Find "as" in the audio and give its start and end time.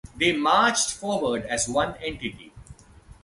1.45-1.69